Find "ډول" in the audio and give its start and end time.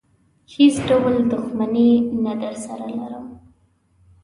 0.87-1.15